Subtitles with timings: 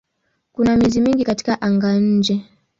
[0.53, 2.45] Kuna miezi mingi katika anga-nje.